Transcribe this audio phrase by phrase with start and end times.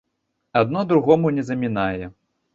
[0.61, 2.05] Адно другому не замінае.